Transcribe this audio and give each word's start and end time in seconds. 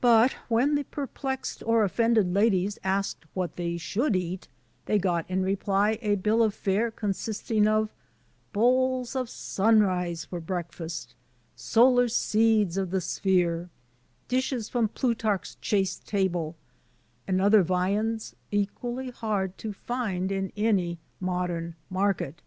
But, 0.00 0.30
when 0.48 0.76
the 0.76 0.84
perplexed 0.84 1.60
or 1.66 1.82
offended 1.82 2.32
ladies 2.32 2.78
asked 2.84 3.24
what 3.34 3.56
they 3.56 3.78
should 3.78 4.14
eat, 4.14 4.46
they 4.86 4.96
got 4.96 5.28
in 5.28 5.42
reply 5.42 5.98
a 6.02 6.14
bill 6.14 6.44
of 6.44 6.54
fare 6.54 6.92
consisting 6.92 7.66
of 7.66 7.92
"bowls 8.52 9.16
of 9.16 9.28
sunrise 9.28 10.24
for 10.24 10.38
break 10.38 10.72
fast," 10.72 11.16
"solar 11.56 12.06
seeds 12.06 12.76
of 12.76 12.92
the 12.92 13.00
sphere," 13.00 13.70
"dishes 14.28 14.68
from' 14.68 14.86
Plutarch's 14.86 15.56
chaste 15.60 16.06
table," 16.06 16.54
and 17.26 17.40
other 17.40 17.64
viands 17.64 18.36
equally 18.52 19.10
hard 19.10 19.58
to 19.58 19.72
find 19.72 20.30
in 20.30 20.52
any 20.56 21.00
modem 21.18 21.74
market. 21.90 22.40